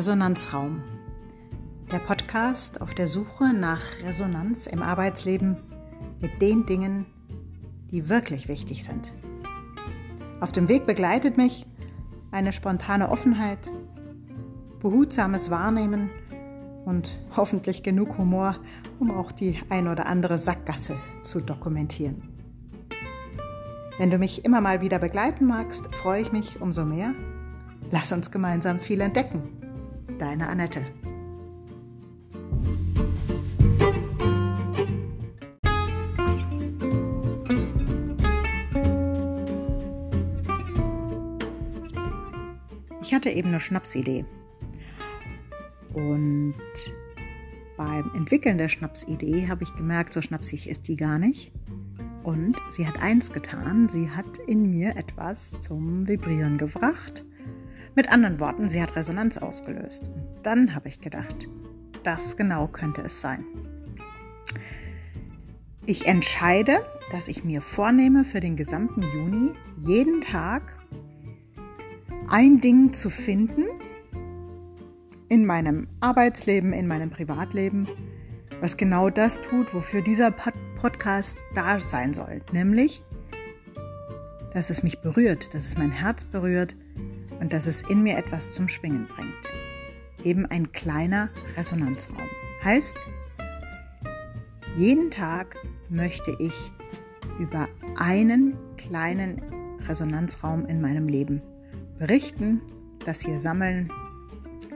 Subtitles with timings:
[0.00, 0.82] Resonanzraum.
[1.92, 5.58] Der Podcast auf der Suche nach Resonanz im Arbeitsleben
[6.22, 7.04] mit den Dingen,
[7.90, 9.12] die wirklich wichtig sind.
[10.40, 11.66] Auf dem Weg begleitet mich
[12.30, 13.70] eine spontane Offenheit,
[14.78, 16.08] behutsames Wahrnehmen
[16.86, 18.56] und hoffentlich genug Humor,
[19.00, 22.22] um auch die ein oder andere Sackgasse zu dokumentieren.
[23.98, 27.12] Wenn du mich immer mal wieder begleiten magst, freue ich mich umso mehr.
[27.90, 29.60] Lass uns gemeinsam viel entdecken.
[30.18, 30.86] Deine Annette.
[43.02, 44.24] Ich hatte eben eine Schnapsidee.
[45.94, 46.54] Und
[47.76, 51.50] beim Entwickeln der Schnapsidee habe ich gemerkt, so schnapsig ist die gar nicht.
[52.22, 57.24] Und sie hat eins getan, sie hat in mir etwas zum Vibrieren gebracht.
[57.94, 60.08] Mit anderen Worten, sie hat Resonanz ausgelöst.
[60.08, 61.48] Und dann habe ich gedacht,
[62.02, 63.44] das genau könnte es sein.
[65.86, 70.72] Ich entscheide, dass ich mir vornehme, für den gesamten Juni jeden Tag
[72.28, 73.64] ein Ding zu finden
[75.28, 77.88] in meinem Arbeitsleben, in meinem Privatleben,
[78.60, 82.42] was genau das tut, wofür dieser Podcast da sein soll.
[82.52, 83.02] Nämlich,
[84.52, 86.76] dass es mich berührt, dass es mein Herz berührt
[87.40, 89.34] und dass es in mir etwas zum Schwingen bringt.
[90.22, 92.28] Eben ein kleiner Resonanzraum.
[92.62, 92.96] Heißt,
[94.76, 95.56] jeden Tag
[95.88, 96.70] möchte ich
[97.38, 99.42] über einen kleinen
[99.88, 101.42] Resonanzraum in meinem Leben
[101.98, 102.60] berichten,
[103.04, 103.90] das hier sammeln,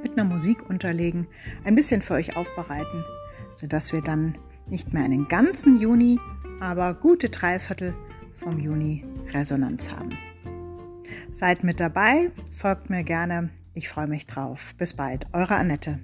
[0.03, 1.27] mit einer Musik unterlegen,
[1.65, 3.05] ein bisschen für euch aufbereiten,
[3.53, 4.37] sodass wir dann
[4.69, 6.19] nicht mehr einen ganzen Juni,
[6.61, 7.95] aber gute Dreiviertel
[8.35, 10.11] vom Juni Resonanz haben.
[11.33, 14.74] Seid mit dabei, folgt mir gerne, ich freue mich drauf.
[14.77, 15.98] Bis bald, eure Annette.